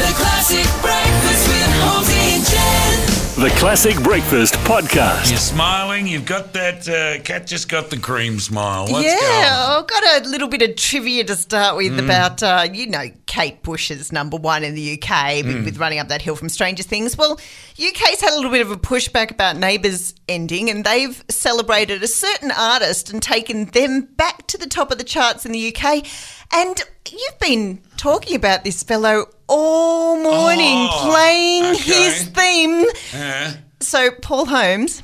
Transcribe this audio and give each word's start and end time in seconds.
The 0.00 0.14
Classic 0.16 0.64
Breakfast 0.80 1.48
with 1.48 1.72
Holmesy 1.82 2.14
and 2.34 2.44
Jen. 2.46 3.42
The 3.44 3.50
Classic 3.58 4.02
Breakfast 4.02 4.54
Podcast. 4.64 5.28
You're 5.28 5.38
smiling. 5.38 6.06
You've 6.06 6.24
got 6.24 6.54
that. 6.54 6.88
Uh, 6.88 7.22
cat 7.22 7.46
just 7.46 7.68
got 7.68 7.90
the 7.90 7.98
cream 7.98 8.38
smile. 8.40 8.86
What's 8.88 9.04
yeah, 9.04 9.14
going? 9.18 9.78
I've 9.82 9.86
got 9.86 10.24
a 10.24 10.28
little 10.28 10.48
bit 10.48 10.62
of 10.62 10.76
trivia 10.76 11.24
to 11.24 11.36
start 11.36 11.76
with 11.76 11.92
Mm. 11.92 12.04
about, 12.04 12.42
uh, 12.42 12.66
you 12.72 12.86
know, 12.86 13.10
Kate 13.26 13.62
Bush's 13.62 14.10
number 14.10 14.38
one 14.38 14.64
in 14.64 14.74
the 14.74 14.80
UK 14.82 15.42
with, 15.42 15.56
Mm. 15.56 15.64
with 15.66 15.76
running 15.78 15.98
up 15.98 16.08
that 16.08 16.22
hill 16.22 16.34
from 16.36 16.48
Stranger 16.48 16.82
Things. 16.82 17.16
Well, 17.18 17.38
UK's 17.78 18.22
had 18.22 18.32
a 18.32 18.36
little 18.36 18.50
bit 18.50 18.62
of 18.62 18.70
a 18.70 18.76
pushback 18.78 19.30
about 19.30 19.56
Neighbours 19.56 20.14
ending, 20.28 20.70
and 20.70 20.82
they've 20.84 21.22
celebrated 21.30 22.02
a 22.02 22.08
certain 22.08 22.50
artist 22.50 23.10
and 23.10 23.22
taken 23.22 23.66
them 23.66 24.08
back 24.16 24.46
to 24.48 24.56
the 24.58 24.66
top 24.66 24.90
of 24.90 24.96
the 24.98 25.04
charts 25.04 25.44
in 25.46 25.52
the 25.52 25.58
UK. 25.74 26.02
And 26.52 26.82
you've 27.10 27.38
been 27.38 27.80
talking 27.96 28.34
about 28.34 28.64
this 28.64 28.82
fellow 28.82 29.26
all 29.50 30.16
morning, 30.16 30.88
Oh, 30.90 31.10
playing 31.10 31.64
okay. 31.74 32.04
his 32.04 32.22
theme. 32.28 32.84
Uh, 33.14 33.52
So, 33.80 34.10
Paul 34.12 34.46
Holmes, 34.46 35.02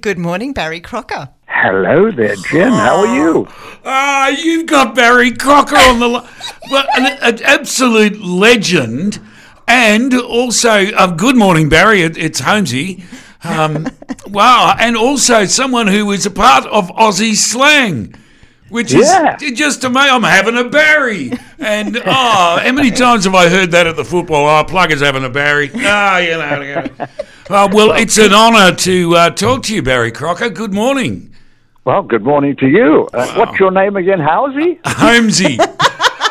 good 0.00 0.18
morning, 0.18 0.52
Barry 0.52 0.80
Crocker. 0.80 1.30
Hello 1.46 2.10
there, 2.10 2.36
Jen. 2.50 2.70
How 2.72 2.98
are 3.06 3.14
you? 3.16 3.48
ah, 3.84 4.28
you've 4.28 4.66
got 4.66 4.94
Barry 4.94 5.32
Crocker 5.32 5.76
on 5.76 5.98
the. 6.00 6.08
Li- 6.08 6.28
well, 6.70 6.86
an, 6.96 7.06
an 7.22 7.42
absolute 7.42 8.20
legend, 8.20 9.18
and 9.66 10.12
also 10.14 10.86
uh, 10.92 11.06
good 11.06 11.36
morning, 11.36 11.68
Barry. 11.68 12.02
It, 12.02 12.16
it's 12.18 12.40
Holmesy. 12.40 13.02
Um, 13.42 13.86
wow, 14.28 14.76
and 14.78 14.96
also 14.96 15.46
someone 15.46 15.86
who 15.86 16.04
was 16.06 16.26
a 16.26 16.30
part 16.30 16.66
of 16.66 16.88
Aussie 16.90 17.34
slang. 17.34 18.14
Which 18.70 18.92
is 18.92 19.08
Yeah. 19.08 19.36
just 19.36 19.82
me. 19.82 19.90
I'm 19.96 20.22
having 20.22 20.56
a 20.56 20.64
Barry. 20.64 21.32
And, 21.58 21.96
oh, 21.96 22.02
how 22.62 22.72
many 22.72 22.90
times 22.90 23.24
have 23.24 23.34
I 23.34 23.48
heard 23.48 23.70
that 23.70 23.86
at 23.86 23.96
the 23.96 24.04
football? 24.04 24.46
Oh, 24.46 24.64
Plugger's 24.64 25.00
having 25.00 25.24
a 25.24 25.30
Barry. 25.30 25.70
Oh, 25.74 26.16
you 26.18 26.36
know. 26.38 26.84
Uh, 27.50 27.68
well, 27.72 27.92
it's 27.92 28.18
an 28.18 28.32
honour 28.32 28.74
to 28.76 29.16
uh, 29.16 29.30
talk 29.30 29.62
to 29.64 29.74
you, 29.74 29.82
Barry 29.82 30.12
Crocker. 30.12 30.50
Good 30.50 30.72
morning. 30.74 31.32
Well, 31.84 32.02
good 32.02 32.22
morning 32.22 32.54
to 32.56 32.66
you. 32.66 33.08
Uh, 33.14 33.32
What's 33.36 33.58
your 33.58 33.70
name 33.70 33.96
again? 33.96 34.18
Housey? 34.18 34.78
Holmesy. 34.84 35.58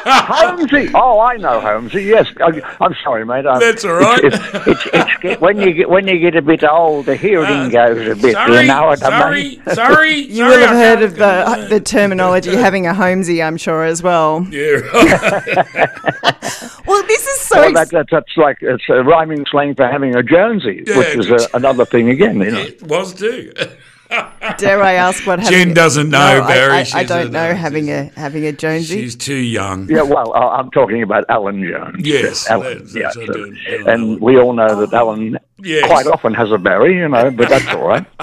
Holmesy. 0.10 0.92
Oh, 0.94 1.20
I 1.20 1.38
know 1.38 1.60
Holmesy. 1.60 2.04
Yes. 2.04 2.28
I, 2.40 2.62
I'm 2.80 2.96
sorry, 3.04 3.26
mate. 3.26 3.46
i 3.46 3.60
That's 3.60 3.86
all 3.86 3.94
right. 3.94 4.24
It's, 4.24 4.36
it's, 4.36 4.86
it's, 4.94 5.12
it's 5.24 5.42
when 5.42 5.60
you 5.60 5.74
get 5.74 5.90
when 5.90 6.08
you 6.08 6.20
get 6.20 6.36
a 6.36 6.42
bit 6.42 6.64
old, 6.64 7.06
the 7.06 7.16
hearing 7.16 7.70
goes 7.70 8.08
a 8.08 8.16
bit. 8.16 8.34
sorry, 8.34 8.62
you 8.62 8.68
know 8.68 8.88
what 8.88 9.04
I 9.04 9.10
sorry, 9.10 9.44
mean? 9.44 9.64
sorry. 9.74 10.16
You 10.16 10.46
will 10.46 10.60
have 10.60 10.70
heard 10.70 11.02
of 11.04 11.16
the 11.16 11.68
the 11.70 11.80
terminology 11.80 12.56
having 12.56 12.88
a 12.88 12.94
Holmesy, 12.94 13.42
I'm 13.42 13.58
sure, 13.58 13.84
as 13.84 14.02
well. 14.04 14.48
Yeah, 14.50 14.80
right. 14.94 15.90
Well, 16.88 17.06
this 17.06 17.28
is 17.28 17.40
so. 17.42 17.60
Well, 17.60 17.74
that, 17.74 17.90
that, 17.90 18.08
that's 18.10 18.38
like 18.38 18.60
it's 18.62 18.86
a 18.88 19.04
rhyming 19.04 19.46
slang 19.52 19.76
for 19.76 19.86
having 19.86 20.16
a 20.16 20.24
Jonesy, 20.24 20.86
Yeah, 20.88 20.98
which 20.98 21.18
is 21.18 21.30
uh, 21.30 21.46
another 21.54 21.84
thing 21.84 22.10
again. 22.10 22.40
You 22.40 22.52
know. 22.52 22.60
it 22.60 22.82
was 22.84 23.14
too. 23.14 23.52
Dare 24.58 24.82
I 24.84 24.94
ask 24.94 25.26
what? 25.28 25.40
Having 25.40 25.58
Jen 25.60 25.74
doesn't 25.74 26.10
know, 26.10 26.42
No, 26.42 26.48
Barry. 26.48 26.74
I, 26.74 26.80
I, 26.80 26.84
She's 26.84 27.08
don't 27.08 27.28
a- 27.28 27.32
know 27.32 27.54
having 27.54 27.90
a 27.92 28.06
having 28.16 28.46
a 28.46 28.52
Jonesy. 28.52 29.02
She's 29.02 29.16
too 29.16 29.36
young. 29.36 29.90
Yeah, 29.90 30.02
well, 30.02 30.34
I- 30.34 30.58
I'm 30.58 30.72
talking 30.72 31.04
about 31.04 31.26
Alan 31.30 31.62
Jones. 31.64 32.06
Yes, 32.08 32.50
Alan. 32.50 32.74
that's- 32.80 32.96
yeah, 32.96 33.04
that's 33.04 33.18
what 33.18 33.30
I 33.30 33.34
so- 33.34 33.40
Alan. 33.40 33.90
and 33.90 34.22
we 34.22 34.38
all 34.38 34.54
know 34.54 34.86
that 34.86 34.94
Alan 34.94 35.38
Yes. 35.60 35.88
quite 35.88 36.06
often 36.08 36.34
has 36.36 36.52
a 36.52 36.58
Barry, 36.58 36.98
you 36.98 37.08
know, 37.10 37.32
but 37.32 37.50
that's 37.50 37.68
all 37.68 37.88
right. 37.88 38.06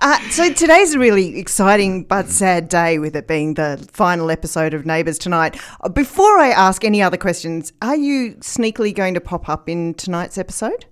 Uh, 0.00 0.18
so 0.30 0.52
today's 0.52 0.94
a 0.94 0.98
really 0.98 1.38
exciting 1.38 2.04
but 2.04 2.28
sad 2.28 2.68
day, 2.68 2.98
with 2.98 3.16
it 3.16 3.26
being 3.26 3.54
the 3.54 3.84
final 3.92 4.30
episode 4.30 4.72
of 4.72 4.86
Neighbours 4.86 5.18
tonight. 5.18 5.58
Uh, 5.80 5.88
Before 5.88 6.38
I 6.38 6.50
ask 6.50 6.84
any 6.84 7.02
other 7.02 7.16
questions, 7.16 7.72
are 7.82 7.96
you 7.96 8.34
sneakily 8.36 8.94
going 8.94 9.14
to 9.14 9.20
pop 9.20 9.48
up 9.48 9.68
in 9.68 9.94
tonight's 9.94 10.38
episode? 10.38 10.86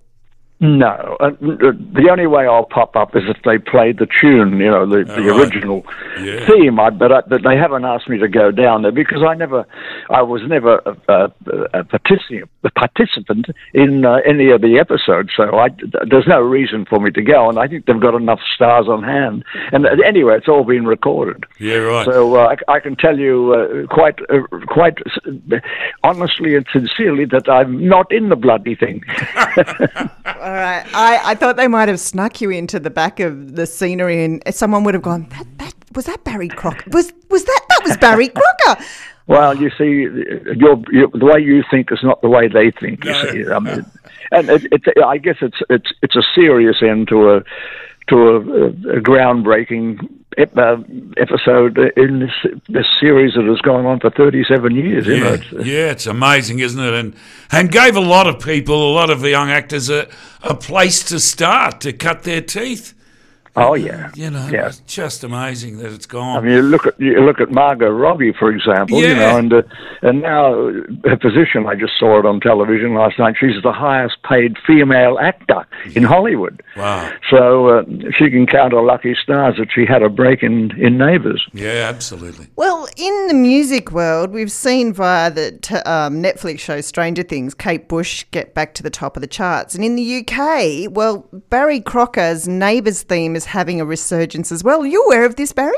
No, 0.59 1.17
uh, 1.19 1.29
the 1.39 2.07
only 2.09 2.25
way 2.25 2.47
I'll 2.47 2.65
pop 2.65 2.95
up 2.95 3.15
is 3.15 3.21
if 3.27 3.37
they 3.45 3.59
played 3.59 3.99
the 3.99 4.07
tune, 4.07 4.57
you 4.57 4.71
know, 4.71 4.87
the, 4.89 5.03
the 5.03 5.21
right. 5.21 5.39
original 5.39 5.85
Yeah. 6.19 6.47
theme. 6.47 6.79
I, 6.79 6.89
but, 6.89 7.11
I, 7.11 7.21
but 7.21 7.43
they 7.43 7.55
haven't 7.55 7.85
asked 7.85 8.09
me 8.09 8.17
to 8.17 8.27
go 8.27 8.49
down 8.49 8.81
there 8.81 8.91
because 8.91 9.21
I 9.21 9.35
never, 9.35 9.67
I 10.09 10.23
was 10.23 10.41
never 10.47 10.81
a, 10.83 11.13
a, 11.13 11.79
a 11.79 11.83
participant, 11.83 12.49
a 12.63 12.71
participant 12.71 13.45
in 13.75 14.03
uh, 14.03 14.17
any 14.25 14.49
of 14.49 14.61
the 14.61 14.79
episodes. 14.79 15.29
So 15.37 15.43
I, 15.59 15.67
there's 16.09 16.27
no 16.27 16.41
reason 16.41 16.85
for 16.89 16.99
me 16.99 17.11
to 17.11 17.21
go, 17.21 17.49
and 17.49 17.59
I 17.59 17.67
think 17.67 17.85
they've 17.85 17.99
got 18.01 18.15
enough 18.15 18.39
stars 18.55 18.87
on 18.89 19.03
hand. 19.03 19.45
And 19.71 19.85
uh, 19.85 19.89
anyway, 20.07 20.37
it's 20.37 20.47
all 20.47 20.63
been 20.63 20.87
recorded. 20.87 21.45
Yeah, 21.59 21.75
right. 21.75 22.05
So 22.05 22.35
uh, 22.35 22.55
I, 22.67 22.73
I 22.73 22.79
can 22.79 22.95
tell 22.95 23.19
you 23.19 23.53
uh, 23.53 23.93
quite, 23.93 24.17
uh, 24.31 24.41
quite 24.65 24.97
uh, 25.27 25.57
honestly 26.03 26.55
and 26.55 26.65
sincerely 26.73 27.25
that 27.25 27.47
I'm 27.47 27.87
not 27.87 28.11
in 28.11 28.29
the 28.29 28.35
bloody 28.35 28.73
thing. 28.73 29.03
All 30.47 30.53
right. 30.53 30.85
I, 30.93 31.31
I 31.31 31.35
thought 31.35 31.57
they 31.57 31.67
might 31.67 31.89
have 31.89 31.99
snuck 31.99 32.39
you 32.39 32.49
into 32.51 32.79
the 32.79 32.89
back 32.89 33.19
of 33.19 33.55
the 33.55 33.65
scenery, 33.65 34.23
and 34.23 34.41
someone 34.55 34.85
would 34.85 34.93
have 34.93 35.03
gone, 35.03 35.27
"That 35.31 35.45
that 35.57 35.73
was 35.93 36.05
that 36.05 36.23
Barry 36.23 36.47
Crocker? 36.47 36.89
Was 36.91 37.11
was 37.29 37.43
that 37.43 37.61
that 37.67 37.81
was 37.83 37.97
Barry 37.97 38.29
Crocker?" 38.65 38.81
Well, 39.27 39.57
you 39.57 39.69
see, 39.77 40.07
your, 40.55 40.81
your, 40.89 41.09
the 41.13 41.25
way 41.25 41.41
you 41.41 41.61
think 41.69 41.91
is 41.91 41.99
not 42.01 42.21
the 42.21 42.29
way 42.29 42.47
they 42.47 42.71
think. 42.71 43.03
You 43.03 43.11
No. 43.11 43.25
see, 43.25 43.45
I 43.51 43.59
mean, 43.59 43.85
and 44.31 44.49
it, 44.49 44.65
it, 44.71 45.03
I 45.05 45.17
guess 45.17 45.35
it's 45.41 45.57
it's 45.69 45.91
it's 46.01 46.15
a 46.15 46.23
serious 46.33 46.77
end 46.81 47.09
to 47.09 47.31
a 47.35 47.43
to 48.07 48.15
a, 48.15 48.37
a 48.97 49.01
groundbreaking 49.01 49.99
ep, 50.37 50.57
uh, 50.57 50.77
episode 51.17 51.77
in 51.97 52.19
this, 52.19 52.53
this 52.69 52.85
series 52.99 53.33
that 53.35 53.45
has 53.45 53.59
gone 53.61 53.85
on 53.85 53.99
for 53.99 54.09
thirty 54.09 54.43
seven 54.43 54.75
years. 54.75 55.07
You 55.07 55.19
know, 55.19 55.33
Yeah, 55.33 55.33
it's, 55.33 55.51
yeah, 55.67 55.91
it's 55.91 56.05
amazing, 56.07 56.59
isn't 56.59 56.79
it? 56.81 56.93
And 56.93 57.15
and 57.51 57.71
gave 57.71 57.95
a 57.95 58.01
lot 58.01 58.27
of 58.27 58.39
people, 58.43 58.91
a 58.91 58.93
lot 58.93 59.09
of 59.09 59.21
the 59.21 59.29
young 59.29 59.49
actors, 59.49 59.89
a, 59.89 60.07
a 60.41 60.55
place 60.55 61.03
to 61.05 61.19
start 61.19 61.81
to 61.81 61.93
cut 61.93 62.23
their 62.23 62.41
teeth. 62.41 62.93
Oh 63.57 63.73
yeah, 63.73 64.11
You 64.15 64.29
know, 64.29 64.47
yeah. 64.47 64.67
it's 64.67 64.79
just 64.81 65.23
amazing 65.23 65.77
that 65.79 65.91
it's 65.91 66.05
gone. 66.05 66.37
I 66.37 66.41
mean, 66.41 66.53
you 66.53 66.61
look 66.61 66.85
at 66.85 66.99
you 66.99 67.19
look 67.21 67.39
at 67.39 67.51
Margot 67.51 67.89
Robbie, 67.89 68.33
for 68.33 68.49
example. 68.51 69.01
You 69.01 69.15
know, 69.15 69.37
and 69.37 69.53
uh, 69.53 69.61
and 70.01 70.21
now 70.21 70.53
her 71.03 71.17
position. 71.17 71.65
I 71.67 71.75
just 71.75 71.93
saw 71.99 72.19
it 72.19 72.25
on 72.25 72.39
television 72.39 72.93
last 72.93 73.19
night. 73.19 73.35
She's 73.39 73.61
the 73.63 73.71
highest 73.73 74.17
paid 74.23 74.55
female 74.65 75.17
actor 75.19 75.65
in 75.95 76.03
Hollywood. 76.03 76.61
Wow. 76.75 77.11
So 77.29 77.67
uh, 77.69 77.83
she 78.17 78.29
can 78.29 78.45
count 78.47 78.73
her 78.73 78.81
lucky 78.81 79.15
stars 79.21 79.55
that 79.57 79.67
she 79.73 79.85
had 79.85 80.03
a 80.03 80.09
break 80.09 80.43
in 80.43 80.71
in 80.79 80.97
Neighbours. 80.97 81.45
Yeah, 81.53 81.89
absolutely. 81.93 82.47
Well, 82.55 82.87
in 82.95 83.27
the 83.27 83.33
music 83.33 83.91
world, 83.91 84.31
we've 84.31 84.51
seen 84.51 84.93
via 84.93 85.31
the 85.31 85.51
t- 85.61 85.75
um, 85.75 86.21
Netflix 86.21 86.59
show 86.59 86.81
Stranger 86.81 87.23
Things, 87.23 87.53
Kate 87.53 87.87
Bush 87.87 88.25
get 88.31 88.53
back 88.53 88.73
to 88.75 88.83
the 88.83 88.89
top 88.89 89.17
of 89.17 89.21
the 89.21 89.27
charts. 89.27 89.75
And 89.75 89.83
in 89.83 89.95
the 89.95 90.25
UK, 90.25 90.91
well, 90.91 91.27
Barry 91.49 91.79
Crocker's 91.79 92.47
Neighbours 92.47 93.01
theme 93.03 93.35
is 93.35 93.45
having 93.47 93.81
a 93.81 93.85
resurgence 93.85 94.51
as 94.51 94.63
well. 94.63 94.81
Are 94.81 94.87
you 94.87 95.03
aware 95.05 95.25
of 95.25 95.35
this, 95.35 95.53
Barry? 95.53 95.73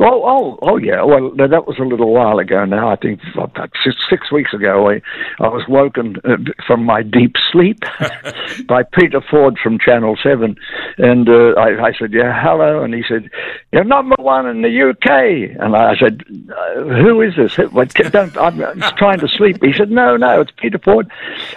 Oh, 0.00 0.22
oh, 0.24 0.58
oh, 0.62 0.76
yeah. 0.76 1.02
Well, 1.02 1.30
that 1.36 1.66
was 1.66 1.76
a 1.80 1.82
little 1.82 2.12
while 2.12 2.38
ago 2.38 2.64
now. 2.64 2.88
I 2.88 2.96
think 2.96 3.20
about 3.34 3.56
six, 3.84 3.96
six 4.08 4.30
weeks 4.30 4.54
ago, 4.54 4.88
I, 4.90 5.00
I 5.40 5.48
was 5.48 5.64
woken 5.68 6.16
uh, 6.24 6.36
from 6.66 6.84
my 6.84 7.02
deep 7.02 7.34
sleep 7.50 7.80
by 8.68 8.84
Peter 8.84 9.20
Ford 9.20 9.58
from 9.62 9.78
Channel 9.78 10.16
7. 10.22 10.56
And 10.98 11.28
uh, 11.28 11.54
I, 11.58 11.88
I 11.88 11.92
said, 11.98 12.12
Yeah, 12.12 12.32
hello. 12.40 12.84
And 12.84 12.94
he 12.94 13.02
said, 13.08 13.28
You're 13.72 13.82
number 13.84 14.14
one 14.20 14.46
in 14.46 14.62
the 14.62 14.90
UK. 14.90 15.58
And 15.60 15.74
I 15.74 15.96
said, 15.96 16.22
uh, 16.56 16.74
Who 17.02 17.20
is 17.20 17.34
this? 17.36 17.54
Who- 17.54 17.68
Don't, 18.10 18.36
I'm, 18.36 18.62
I'm 18.62 18.80
trying 18.96 19.18
to 19.20 19.28
sleep. 19.28 19.62
He 19.62 19.72
said, 19.72 19.90
No, 19.90 20.16
no, 20.16 20.40
it's 20.40 20.52
Peter 20.58 20.78
Ford. 20.78 21.10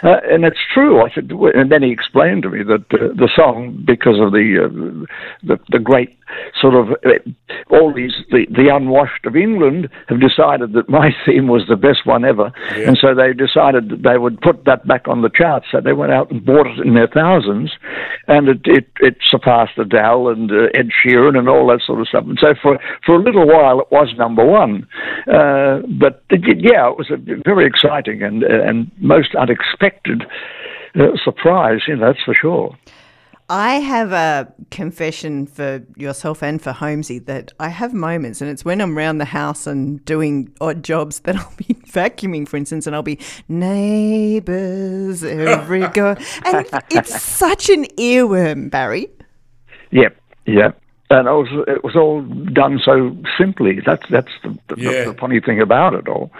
Uh, 0.03 0.17
and 0.29 0.45
it's 0.45 0.59
true. 0.73 1.01
I 1.01 1.11
said, 1.11 1.31
And 1.53 1.71
then 1.71 1.83
he 1.83 1.91
explained 1.91 2.41
to 2.43 2.49
me 2.49 2.63
that 2.63 2.85
uh, 2.93 3.09
the 3.13 3.29
song, 3.35 3.83
because 3.85 4.19
of 4.19 4.31
the, 4.31 4.65
uh, 4.65 5.05
the, 5.43 5.59
the 5.69 5.79
great 5.79 6.17
sort 6.59 6.75
of 6.75 6.91
uh, 7.05 7.19
all 7.69 7.93
these 7.93 8.13
the, 8.29 8.45
the 8.49 8.73
unwashed 8.73 9.25
of 9.25 9.35
England 9.35 9.89
have 10.07 10.19
decided 10.19 10.73
that 10.73 10.89
my 10.89 11.11
theme 11.25 11.47
was 11.47 11.63
the 11.67 11.75
best 11.75 12.05
one 12.05 12.25
ever, 12.25 12.51
and 12.71 12.97
so 12.99 13.13
they 13.13 13.33
decided 13.33 13.89
that 13.89 14.03
they 14.03 14.17
would 14.17 14.39
put 14.41 14.65
that 14.65 14.87
back 14.87 15.07
on 15.07 15.21
the 15.21 15.29
charts. 15.29 15.67
So 15.71 15.81
they 15.81 15.93
went 15.93 16.11
out 16.11 16.31
and 16.31 16.45
bought 16.45 16.67
it 16.67 16.79
in 16.85 16.93
their 16.93 17.07
thousands, 17.07 17.71
and 18.27 18.47
it 18.49 18.61
it, 18.65 18.87
it 18.99 19.17
surpassed 19.23 19.77
Adele 19.77 20.29
and 20.29 20.51
uh, 20.51 20.67
Ed 20.73 20.89
Sheeran 20.89 21.37
and 21.37 21.47
all 21.49 21.67
that 21.67 21.81
sort 21.85 22.01
of 22.01 22.07
stuff. 22.07 22.25
And 22.25 22.37
so 22.39 22.53
for 22.61 22.79
for 23.05 23.15
a 23.15 23.23
little 23.23 23.47
while 23.47 23.79
it 23.79 23.87
was 23.91 24.13
number 24.17 24.45
one, 24.45 24.87
uh, 25.27 25.81
but 25.99 26.23
it, 26.29 26.59
yeah, 26.59 26.89
it 26.89 26.97
was 26.97 27.09
a, 27.11 27.17
very 27.45 27.65
exciting 27.65 28.23
and 28.23 28.43
and 28.43 28.91
most 28.99 29.35
unexpected. 29.35 30.23
Uh, 30.93 31.15
surprise, 31.23 31.79
you 31.87 31.95
know, 31.95 32.07
that's 32.07 32.21
for 32.25 32.33
sure. 32.33 32.77
I 33.51 33.81
have 33.81 34.13
a 34.13 34.53
confession 34.71 35.45
for 35.45 35.85
yourself 35.97 36.41
and 36.41 36.61
for 36.61 36.71
Holmesy 36.71 37.19
that 37.19 37.51
I 37.59 37.67
have 37.67 37.93
moments, 37.93 38.39
and 38.39 38.49
it's 38.49 38.63
when 38.63 38.79
I'm 38.79 38.97
around 38.97 39.17
the 39.17 39.25
house 39.25 39.67
and 39.67 40.03
doing 40.05 40.55
odd 40.61 40.85
jobs 40.85 41.19
that 41.21 41.35
I'll 41.37 41.53
be 41.57 41.73
vacuuming, 41.73 42.47
for 42.47 42.55
instance, 42.55 42.87
and 42.87 42.95
I'll 42.95 43.03
be 43.03 43.19
neighbours 43.49 45.21
every 45.25 45.85
go, 45.89 46.15
and 46.45 46.65
it's 46.91 47.21
such 47.21 47.69
an 47.69 47.83
earworm, 47.97 48.71
Barry. 48.71 49.09
Yep, 49.91 50.15
yep. 50.45 50.80
And 51.11 51.27
it 51.27 51.31
was 51.31 51.65
it 51.67 51.83
was 51.83 51.95
all 51.95 52.21
done 52.53 52.79
so 52.83 53.15
simply. 53.37 53.79
That's 53.85 54.07
that's 54.09 54.31
the, 54.43 54.57
the, 54.69 54.75
Yeah. 54.81 55.05
the 55.05 55.13
funny 55.13 55.39
thing 55.39 55.59
about 55.61 55.93
it 55.93 56.07
all. 56.07 56.31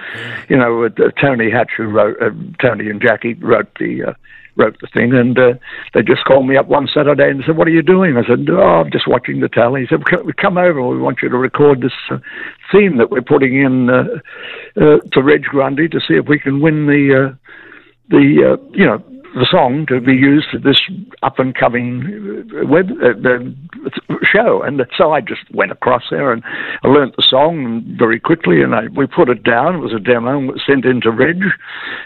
You 0.50 0.58
know, 0.58 0.86
uh, 0.86 0.90
Tony 1.20 1.50
Hatch, 1.52 1.72
who 1.78 1.86
wrote 1.86 2.18
uh, 2.22 2.32
Tony 2.62 2.90
and 2.90 3.02
Jackie 3.02 3.36
wrote 3.36 3.70
the. 3.80 4.04
Uh, 4.10 4.14
Wrote 4.58 4.78
the 4.82 4.88
thing, 4.88 5.14
and 5.14 5.40
uh, 5.40 5.54
they 5.94 6.02
just 6.02 6.26
called 6.26 6.46
me 6.46 6.58
up 6.58 6.68
one 6.68 6.86
Saturday 6.94 7.30
and 7.30 7.42
said, 7.46 7.56
"What 7.56 7.70
are 7.70 7.72
you 7.72 7.82
doing?" 7.82 8.18
I 8.18 8.28
said, 8.28 8.50
"Oh, 8.50 8.82
I'm 8.84 8.92
just 8.92 9.08
watching 9.08 9.40
the 9.40 9.48
telly." 9.48 9.80
He 9.80 9.88
said, 9.88 10.04
"Come- 10.04 10.30
"Come 10.34 10.58
over. 10.58 10.82
We 10.86 10.98
want 10.98 11.20
you 11.24 11.30
to 11.30 11.38
record 11.38 11.80
this 11.80 11.94
uh, 12.12 12.18
theme 12.70 12.98
that 12.98 13.10
we're 13.12 13.22
putting 13.22 13.56
in 13.56 13.90
uh, 13.90 14.04
uh, 14.76 14.98
to 15.14 15.24
Reg 15.24 15.44
Grundy 15.44 15.88
to 15.88 16.02
see 16.02 16.16
if 16.16 16.28
we 16.28 16.38
can 16.38 16.60
win 16.60 16.86
the 16.88 17.30
uh, 17.30 17.34
the 18.10 18.58
uh, 18.60 18.64
you 18.74 18.86
know 18.86 19.02
the 19.34 19.48
song 19.50 19.86
to 19.88 20.02
be 20.02 20.14
used 20.14 20.48
for 20.52 20.60
this 20.60 20.80
up 21.24 21.40
and 21.40 21.56
coming 21.56 22.50
web 22.68 22.90
uh, 23.02 23.30
uh, 23.30 23.88
show. 24.24 24.62
And 24.62 24.82
so 24.98 25.14
I 25.14 25.22
just 25.22 25.42
went 25.54 25.72
across 25.72 26.04
there 26.12 26.32
and 26.32 26.44
I 26.84 26.88
learnt 26.88 27.16
the 27.16 27.26
song 27.28 27.84
very 27.98 28.20
quickly, 28.20 28.62
and 28.62 28.76
I, 28.76 28.88
we 28.96 29.08
put 29.08 29.30
it 29.30 29.44
down. 29.44 29.76
It 29.76 29.80
was 29.80 29.94
a 29.94 30.00
demo 30.00 30.38
and 30.38 30.48
was 30.50 30.62
sent 30.66 30.86
into 30.86 31.12
Reg. 31.12 31.42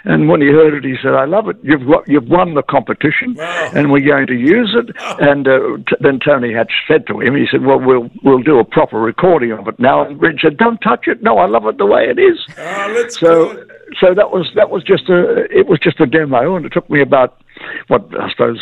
And 0.04 0.30
when 0.30 0.42
he 0.42 0.48
heard 0.48 0.74
it, 0.74 0.84
he 0.84 0.96
said, 1.02 1.14
"I 1.14 1.26
love 1.26 1.48
it. 1.50 1.58
You've 1.64 1.88
got, 1.88 2.08
you've 2.08 2.28
won 2.28 2.54
the 2.54 2.64
competition, 2.64 3.36
and 3.40 3.92
we're 3.92 4.06
going 4.06 4.28
to 4.28 4.36
use 4.36 4.76
it." 4.76 4.96
And 5.26 5.48
uh, 5.48 5.78
t- 5.88 5.96
then 6.02 6.20
Tony 6.20 6.54
Hatch 6.54 6.72
said 6.88 7.08
to 7.08 7.22
him, 7.22 7.36
"He 7.36 7.48
said, 7.50 7.64
well, 7.64 7.80
we'll 7.80 8.10
we'll 8.24 8.44
do 8.44 8.60
a 8.60 8.66
proper 8.66 9.00
recording 9.00 9.52
of 9.52 9.68
it 9.68 9.80
now." 9.80 10.06
And 10.06 10.22
Reg 10.22 10.36
said, 10.42 10.58
"Don't 10.58 10.78
touch 10.80 11.08
it. 11.08 11.24
No, 11.24 11.38
I 11.38 11.48
love 11.48 11.66
it 11.66 11.78
the 11.78 11.86
way 11.86 12.04
it 12.04 12.20
is." 12.20 12.38
Oh, 12.58 12.94
let's 12.94 13.20
So, 13.20 13.66
so 14.00 14.14
that 14.14 14.32
was 14.32 14.52
that 14.56 14.70
was 14.70 14.84
just 14.84 15.10
a 15.10 15.46
it 15.56 15.68
was 15.68 15.80
just 15.80 16.00
a 16.00 16.06
demo, 16.06 16.56
and 16.56 16.66
it 16.66 16.74
took 16.74 16.90
me 16.90 17.02
about 17.02 17.42
what 17.88 18.06
I 18.20 18.30
suppose 18.30 18.60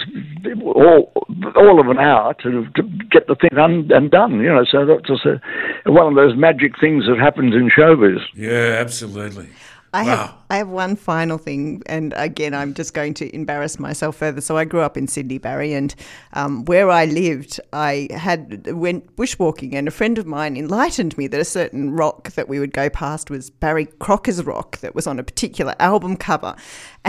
all 0.64 1.12
all 1.56 1.80
of 1.80 1.88
an 1.88 1.98
hour 1.98 2.34
to, 2.44 2.68
to 2.76 2.84
get 3.10 3.28
the 3.28 3.36
thing 3.36 3.58
un, 3.58 3.90
undone. 3.94 4.40
You 4.42 4.50
know, 4.50 4.66
so 4.70 4.86
that's 4.86 5.10
was 5.10 5.26
a, 5.26 5.92
one 5.92 6.08
of 6.08 6.16
those 6.16 6.36
magic 6.38 6.80
things 6.80 7.06
that 7.08 7.18
happens 7.20 7.54
in 7.54 7.70
showbiz. 7.70 8.20
Yeah, 8.36 8.78
absolutely. 8.80 9.50
I 9.94 10.04
have 10.04 10.34
I 10.50 10.58
have 10.58 10.70
one 10.70 10.96
final 10.96 11.38
thing, 11.38 11.84
and 11.86 12.14
again, 12.18 12.56
I'm 12.56 12.74
just 12.74 12.96
going 12.96 13.14
to 13.16 13.34
embarrass 13.34 13.80
myself 13.80 14.16
further. 14.16 14.42
So 14.42 14.58
I 14.58 14.66
grew 14.66 14.82
up 14.82 14.98
in 14.98 15.08
Sydney, 15.08 15.38
Barry, 15.38 15.74
and 15.74 15.94
um, 16.34 16.66
where 16.66 16.90
I 16.90 17.06
lived, 17.06 17.60
I 17.72 18.08
had 18.12 18.72
went 18.72 19.16
bushwalking, 19.16 19.76
and 19.76 19.88
a 19.88 19.92
friend 19.92 20.18
of 20.18 20.26
mine 20.26 20.58
enlightened 20.58 21.16
me 21.16 21.28
that 21.28 21.40
a 21.40 21.46
certain 21.46 21.92
rock 21.92 22.32
that 22.32 22.50
we 22.50 22.60
would 22.60 22.74
go 22.74 22.90
past 22.90 23.30
was 23.30 23.52
Barry 23.52 23.86
Crocker's 23.86 24.44
rock 24.44 24.80
that 24.80 24.96
was 24.96 25.06
on 25.06 25.20
a 25.20 25.24
particular 25.24 25.76
album 25.80 26.18
cover. 26.18 26.56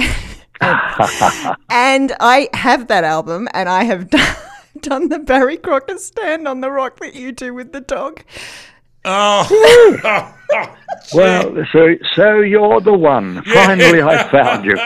and 1.70 2.12
I 2.20 2.50
have 2.52 2.88
that 2.88 3.04
album, 3.04 3.48
and 3.54 3.68
I 3.68 3.84
have 3.84 4.10
done, 4.10 4.36
done 4.80 5.08
the 5.08 5.20
Barry 5.20 5.56
Crocker 5.56 5.96
stand 5.96 6.46
on 6.46 6.60
the 6.60 6.70
rock 6.70 7.00
that 7.00 7.14
you 7.14 7.32
do 7.32 7.54
with 7.54 7.72
the 7.72 7.80
dog. 7.80 8.22
Oh, 9.04 10.30
Well, 11.12 11.66
so 11.72 11.94
so 12.14 12.40
you're 12.40 12.80
the 12.80 12.92
one. 12.92 13.42
Finally, 13.44 14.00
I 14.02 14.28
found 14.30 14.64
you. 14.64 14.76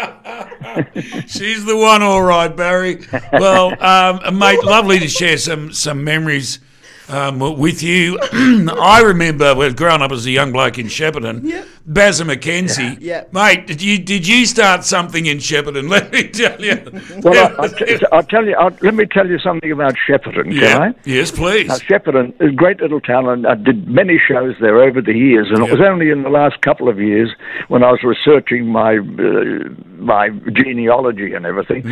she's 1.27 1.65
the 1.65 1.77
one, 1.77 2.03
all 2.03 2.23
right, 2.23 2.55
Barry. 2.55 3.07
Well, 3.33 3.81
um, 3.83 4.39
mate, 4.39 4.63
lovely 4.65 4.99
to 4.99 5.09
share 5.09 5.37
some 5.37 5.73
some 5.73 6.03
memories 6.05 6.59
um, 7.09 7.39
with 7.59 7.83
you. 7.83 8.19
I 8.33 9.03
remember 9.05 9.55
well, 9.55 9.73
growing 9.73 10.03
up 10.03 10.13
as 10.13 10.27
a 10.27 10.31
young 10.31 10.53
bloke 10.53 10.79
in 10.79 10.87
Shepparton. 10.87 11.45
Yeah. 11.45 11.65
Bazza 11.89 12.25
McKenzie. 12.25 12.99
Yeah. 13.09 13.25
Mate, 13.33 13.67
did 13.67 13.81
you 13.81 13.99
did 13.99 14.27
you 14.27 14.45
start 14.45 14.85
something 14.85 15.27
in 15.27 15.39
Shepparton? 15.39 15.89
Let 15.89 16.13
me 16.13 16.29
tell 16.29 16.61
you. 16.61 16.83
Well, 17.23 17.35
I, 17.35 17.55
I'll, 17.63 17.69
t- 17.69 18.07
I'll 18.13 18.23
tell 18.23 18.45
you. 18.45 18.55
I'll, 18.57 18.77
let 18.83 18.95
me 18.95 19.07
tell 19.07 19.27
you 19.27 19.39
something 19.39 19.71
about 19.71 19.95
Shepparton. 19.95 20.45
Can 20.45 20.53
yeah. 20.53 20.79
I? 20.79 20.95
Yes, 21.05 21.31
please. 21.31 21.69
Now, 21.69 21.77
Shepparton 21.77 22.35
is 22.43 22.51
a 22.51 22.55
great 22.55 22.81
little 22.81 23.01
town, 23.01 23.29
and 23.29 23.47
I 23.47 23.55
did 23.55 23.89
many 23.89 24.19
shows 24.19 24.57
there 24.61 24.83
over 24.83 25.01
the 25.01 25.15
years. 25.15 25.49
And 25.51 25.65
it 25.65 25.71
was 25.71 25.81
only 25.81 26.11
in 26.11 26.23
the 26.23 26.29
last 26.29 26.61
couple 26.61 26.89
of 26.89 26.99
years, 26.99 27.31
when 27.69 27.83
I 27.83 27.93
was 27.93 28.03
researching 28.03 28.67
my 28.67 28.99
uh, 28.99 29.69
my 29.97 30.29
genealogy 30.53 31.33
and 31.33 31.47
everything, 31.47 31.83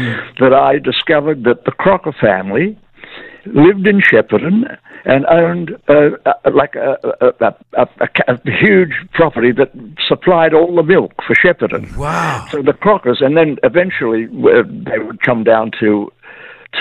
that 0.40 0.52
I 0.52 0.78
discovered 0.78 1.44
that 1.44 1.64
the 1.64 1.72
Crocker 1.72 2.14
family 2.20 2.78
lived 3.54 3.86
in 3.86 4.00
Shepparton 4.00 4.76
and 5.04 5.24
owned 5.26 5.76
uh, 5.88 6.10
uh, 6.26 6.32
like 6.52 6.74
a, 6.74 6.96
a, 7.04 7.26
a, 7.40 7.54
a, 7.74 7.88
a, 8.02 8.08
a 8.34 8.50
huge 8.50 8.92
property 9.12 9.52
that 9.52 9.70
supplied 10.08 10.52
all 10.54 10.74
the 10.74 10.82
milk 10.82 11.12
for 11.26 11.34
Shepparton. 11.34 11.96
Wow. 11.96 12.46
So 12.50 12.62
the 12.62 12.72
Crockers, 12.72 13.18
and 13.20 13.36
then 13.36 13.56
eventually 13.62 14.24
uh, 14.26 14.62
they 14.66 14.98
would 14.98 15.20
come 15.22 15.44
down 15.44 15.70
to 15.80 16.12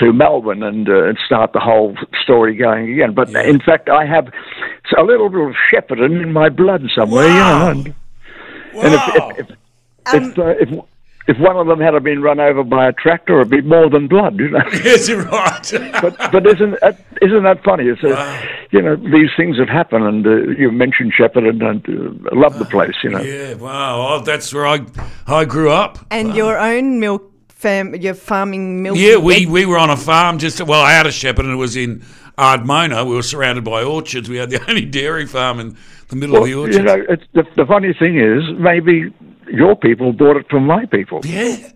to 0.00 0.12
Melbourne 0.12 0.62
and, 0.62 0.88
uh, 0.88 1.04
and 1.04 1.18
start 1.24 1.52
the 1.54 1.60
whole 1.60 1.96
story 2.22 2.54
going 2.54 2.92
again. 2.92 3.14
But 3.14 3.30
in 3.30 3.60
fact, 3.60 3.88
I 3.88 4.04
have 4.04 4.28
a 4.98 5.02
little 5.02 5.30
bit 5.30 5.40
of 5.40 5.54
Shepparton 5.72 6.22
in 6.22 6.32
my 6.32 6.50
blood 6.50 6.82
somewhere, 6.94 7.26
Wow. 7.28 7.68
you 7.70 7.74
know. 7.74 7.80
And, 7.80 7.94
and 8.84 8.94
Wow. 8.94 9.32
if, 9.38 9.48
if, 9.50 9.56
if, 10.12 10.32
if, 10.32 10.38
uh, 10.38 10.44
if 10.60 10.84
if 11.28 11.38
one 11.38 11.56
of 11.56 11.66
them 11.66 11.80
had 11.80 12.00
been 12.04 12.22
run 12.22 12.38
over 12.38 12.62
by 12.62 12.88
a 12.88 12.92
tractor, 12.92 13.40
it'd 13.40 13.50
be 13.50 13.60
more 13.60 13.90
than 13.90 14.06
blood, 14.08 14.38
you 14.38 14.50
know. 14.50 14.60
Yes, 14.84 15.08
you're 15.08 15.22
right. 15.24 15.72
but 16.02 16.16
but 16.32 16.46
isn't 16.46 16.78
that, 16.80 17.00
isn't 17.22 17.42
that 17.42 17.64
funny? 17.64 17.84
It's 17.88 18.02
a, 18.02 18.48
you 18.70 18.80
know 18.82 18.96
these 18.96 19.30
things 19.36 19.58
that 19.58 19.68
happen, 19.68 20.02
and 20.02 20.26
uh, 20.26 20.30
you 20.58 20.70
mentioned 20.70 21.12
Shepparton, 21.18 21.62
and 21.64 21.88
uh, 21.88 22.30
I 22.32 22.38
love 22.38 22.58
the 22.58 22.64
place, 22.64 22.94
you 23.02 23.10
know. 23.10 23.20
yeah, 23.20 23.54
wow. 23.54 24.06
Oh, 24.08 24.20
that's 24.20 24.52
where 24.54 24.66
I 24.66 24.80
I 25.26 25.44
grew 25.44 25.70
up. 25.70 25.98
And 26.10 26.34
your 26.34 26.58
own 26.58 27.00
milk 27.00 27.32
fam, 27.48 27.94
you're 27.94 28.14
farming 28.14 28.82
milk. 28.82 28.96
Yeah, 28.98 29.16
we, 29.16 29.46
we 29.46 29.66
were 29.66 29.78
on 29.78 29.90
a 29.90 29.96
farm 29.96 30.38
just 30.38 30.60
well 30.60 30.84
out 30.84 31.06
of 31.06 31.12
Shepparton. 31.12 31.52
It 31.52 31.56
was 31.56 31.74
in 31.76 32.04
Ardmona. 32.38 33.04
We 33.06 33.14
were 33.14 33.22
surrounded 33.22 33.64
by 33.64 33.82
orchards. 33.82 34.28
We 34.28 34.36
had 34.36 34.50
the 34.50 34.60
only 34.68 34.84
dairy 34.84 35.26
farm 35.26 35.58
in 35.58 35.76
the 36.08 36.16
middle 36.16 36.34
Well, 36.34 36.42
of 36.44 36.48
the 36.48 36.54
orchards. 36.54 36.76
you 36.76 36.82
know, 36.84 37.04
it's, 37.08 37.24
the, 37.32 37.44
the 37.56 37.66
funny 37.66 37.92
thing 37.94 38.18
is, 38.20 38.42
maybe 38.58 39.12
your 39.48 39.76
people 39.76 40.12
bought 40.12 40.36
it 40.36 40.48
from 40.48 40.66
my 40.66 40.84
people. 40.86 41.20
yeah, 41.24 41.70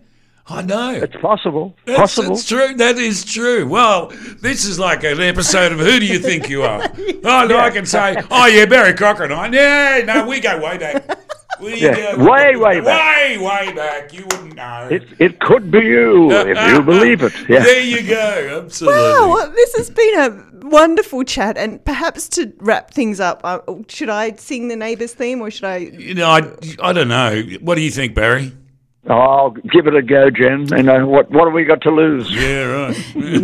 I 0.47 0.61
know. 0.63 0.91
It's 0.91 1.15
possible. 1.17 1.75
Possible. 1.85 2.35
that's 2.35 2.47
true. 2.47 2.73
That 2.75 2.97
is 2.97 3.23
true. 3.23 3.67
Well, 3.67 4.07
this 4.41 4.65
is 4.65 4.79
like 4.79 5.03
an 5.03 5.19
episode 5.21 5.71
of 5.71 5.79
Who 5.79 5.99
Do 5.99 6.05
You 6.05 6.19
Think 6.19 6.49
You 6.49 6.63
Are? 6.63 6.81
Oh, 7.23 7.45
no, 7.47 7.59
I 7.59 7.69
can 7.69 7.85
say, 7.85 8.15
oh, 8.31 8.47
yeah, 8.47 8.65
Barry 8.65 8.95
Crocker 8.95 9.25
and 9.25 9.33
I. 9.33 9.47
Yeah, 9.49 10.03
no, 10.05 10.27
we 10.27 10.39
go 10.39 10.59
way 10.59 10.77
back. 10.79 11.20
We 11.61 11.79
Yeah, 11.79 12.15
go 12.15 12.29
way, 12.29 12.55
way 12.55 12.81
back. 12.81 12.97
Way, 12.99 13.37
way 13.37 13.73
back. 13.73 14.13
You 14.13 14.23
wouldn't 14.23 14.55
know. 14.55 14.87
It, 14.89 15.03
it 15.19 15.39
could 15.39 15.69
be 15.69 15.79
you 15.79 16.31
if 16.31 16.57
you 16.71 16.81
believe 16.93 17.21
it. 17.21 17.33
Yeah. 17.47 17.59
There 17.63 17.81
you 17.81 18.01
go. 18.07 18.61
Absolutely. 18.65 18.99
Wow, 18.99 19.51
this 19.53 19.75
has 19.75 19.89
been 19.89 20.19
a 20.19 20.67
wonderful 20.67 21.23
chat. 21.23 21.57
And 21.57 21.83
perhaps 21.85 22.27
to 22.29 22.51
wrap 22.57 22.91
things 22.91 23.19
up, 23.19 23.41
uh, 23.43 23.59
should 23.87 24.09
I 24.09 24.33
sing 24.33 24.67
the 24.69 24.75
neighbours 24.75 25.13
theme 25.13 25.39
or 25.41 25.51
should 25.51 25.65
I? 25.65 25.77
You 25.77 26.15
know, 26.15 26.29
I, 26.29 26.41
I 26.81 26.93
don't 26.93 27.07
know. 27.09 27.41
What 27.61 27.75
do 27.75 27.81
you 27.81 27.91
think, 27.91 28.15
Barry? 28.15 28.53
Oh, 29.09 29.49
give 29.71 29.87
it 29.87 29.95
a 29.95 30.03
go, 30.03 30.29
Jen. 30.29 30.67
You 30.67 30.83
know 30.83 31.07
what? 31.07 31.31
What 31.31 31.45
have 31.45 31.53
we 31.53 31.63
got 31.63 31.81
to 31.81 31.89
lose? 31.91 32.31
Yeah, 32.31 32.65
right. 32.65 33.15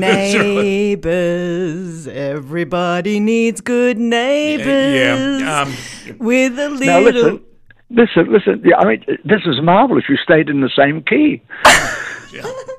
Neighbours, 0.91 2.07
everybody 2.07 3.19
needs 3.19 3.61
good 3.61 3.97
neighbours. 3.97 5.41
yeah. 5.41 5.61
Um, 5.61 5.73
with 6.19 6.59
a 6.59 6.69
little. 6.69 6.85
Now 6.85 6.99
little. 6.99 7.23
listen, 7.23 7.45
listen, 7.89 8.31
listen. 8.31 8.61
Yeah, 8.63 8.77
I 8.77 8.85
mean, 8.85 9.03
this 9.25 9.41
is 9.45 9.61
marvelous. 9.61 10.05
You 10.09 10.17
stayed 10.17 10.49
in 10.49 10.61
the 10.61 10.69
same 10.75 11.01
key. 11.03 11.41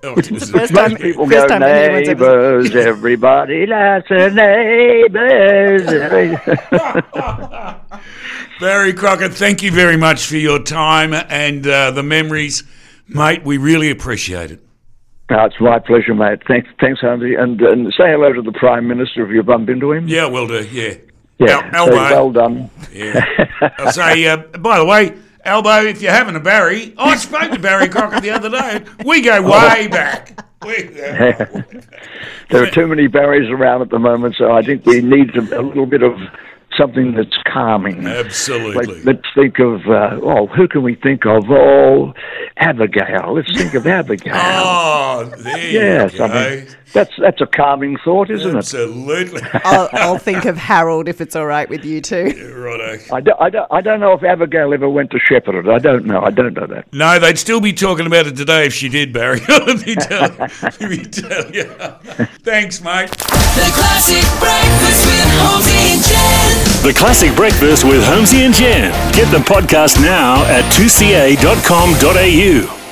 oh, 0.05 0.15
this 0.17 0.31
is- 0.31 0.51
first 0.51 0.75
time- 0.75 0.93
Most 0.93 1.03
people 1.03 1.27
first 1.27 1.49
go 1.49 1.59
time 1.59 1.61
neighbours. 1.61 2.75
Everybody 2.75 3.67
loves 3.67 4.05
their 4.09 4.31
neighbours. 4.31 5.83
Barry 8.61 8.93
Crocker, 8.93 9.29
thank 9.29 9.63
you 9.63 9.71
very 9.71 9.97
much 9.97 10.27
for 10.27 10.37
your 10.37 10.61
time 10.63 11.13
and 11.15 11.67
uh, 11.67 11.93
the 11.93 12.03
memories, 12.03 12.65
mate. 13.07 13.45
We 13.45 13.57
really 13.57 13.91
appreciate 13.91 14.51
it. 14.51 14.61
no, 15.31 15.45
it's 15.45 15.61
my 15.61 15.79
pleasure, 15.79 16.15
mate. 16.15 16.41
Thanks, 16.49 16.69
thanks, 16.81 17.01
Andy, 17.05 17.37
and, 17.37 17.61
and 17.61 17.87
say 17.97 18.11
hello 18.11 18.33
to 18.33 18.43
the 18.43 18.51
Prime 18.53 18.89
Minister 18.89 19.25
if 19.25 19.31
you 19.33 19.45
bump 19.45 19.69
into 19.69 19.93
him. 19.93 20.09
Yeah, 20.09 20.27
will 20.27 20.49
do. 20.49 20.65
Yeah. 20.67 20.95
Yeah, 21.39 21.71
Al- 21.73 21.87
so 21.87 21.93
Albo. 21.99 22.15
well 22.15 22.31
done. 22.33 22.71
Yeah. 22.93 23.25
I'll 23.79 23.93
say, 23.93 24.27
uh, 24.27 24.37
by 24.59 24.79
the 24.79 24.85
way, 24.85 25.17
Albo, 25.45 25.85
if 25.85 26.03
you're 26.03 26.13
having 26.13 26.35
a 26.37 26.41
Barry, 26.41 26.95
I 26.99 27.17
spoke 27.17 27.53
to 27.53 27.59
Barry 27.59 27.89
Crocker 27.89 28.21
the 28.21 28.31
other 28.31 28.51
day. 28.51 28.85
We 29.05 29.21
go 29.23 29.41
way 29.43 29.87
back. 29.91 30.45
There 32.51 32.63
are 32.65 32.71
too 32.71 32.87
many 32.87 33.07
berries 33.07 33.49
around 33.51 33.83
at 33.83 33.91
the 33.91 33.99
moment, 33.99 34.35
so 34.37 34.51
I 34.53 34.63
think 34.63 34.85
we 34.87 35.01
need 35.01 35.35
a, 35.37 35.61
a 35.61 35.63
little 35.63 35.87
bit 35.87 36.03
of 36.03 36.19
something 36.77 37.13
that's 37.15 37.37
calming. 37.53 38.07
Absolutely. 38.07 38.87
Like, 38.97 39.05
let's 39.05 39.27
think 39.35 39.59
of, 39.61 39.87
uh, 39.87 40.19
oh, 40.23 40.47
who 40.49 40.67
can 40.69 40.83
we 40.83 40.95
think 40.97 41.25
of? 41.27 41.45
Oh, 41.51 42.13
Abigail. 42.57 43.35
Let's 43.35 43.57
think 43.57 43.75
of 43.75 43.87
Abigail. 43.87 44.33
Oh, 44.37 45.33
there 45.39 45.71
yes, 45.71 46.13
you 46.13 46.19
go. 46.19 46.25
I 46.25 46.57
mean, 46.57 46.69
that's, 46.93 47.13
that's 47.19 47.41
a 47.41 47.47
calming 47.47 47.97
thought, 47.99 48.31
isn't 48.31 48.55
it? 48.55 48.57
Absolutely. 48.57 49.43
I'll, 49.65 49.89
I'll 49.93 50.19
think 50.19 50.45
of 50.45 50.57
Harold 50.57 51.09
if 51.09 51.21
it's 51.21 51.37
all 51.37 51.47
right 51.47 51.69
with 51.69 51.85
you 51.85 52.01
too. 52.01 52.55
Righto. 52.57 53.15
I, 53.15 53.21
do, 53.21 53.33
I, 53.39 53.51
do, 53.51 53.65
I 53.71 53.81
don't 53.81 54.01
know 54.01 54.13
if 54.13 54.23
Abigail 54.23 54.73
ever 54.73 54.89
went 54.89 55.11
to 55.11 55.19
shepherd. 55.19 55.69
I 55.69 55.79
don't 55.79 56.07
know. 56.07 56.23
I 56.23 56.31
don't 56.31 56.55
know 56.55 56.67
that. 56.67 56.93
No, 56.93 57.19
they'd 57.19 57.39
still 57.39 57.61
be 57.61 57.73
talking 57.73 58.07
about 58.07 58.27
it 58.27 58.37
today 58.37 58.67
if 58.67 58.75
she 58.75 58.89
did, 58.89 59.13
Barry. 59.13 59.41
Let 59.49 59.87
me 59.87 59.95
tell, 59.95 60.31
let 60.39 60.81
me 60.81 61.05
tell 61.05 61.51
you. 61.51 61.65
Thanks, 62.43 62.81
mate. 62.83 63.11
The 63.11 63.71
classic 63.75 64.25
breakfast 64.41 65.07
with 65.07 65.41
Holmesy 65.41 65.93
and 65.93 66.03
Jen. 66.05 66.69
The 66.83 66.93
Classic 66.95 67.35
Breakfast 67.35 67.85
with 67.85 68.05
Holmesy 68.05 68.45
and 68.45 68.55
Jen. 68.55 68.93
Get 69.13 69.31
the 69.31 69.39
podcast 69.39 70.01
now 70.01 70.45
at 70.45 70.65
2ca.com.au. 70.73 72.88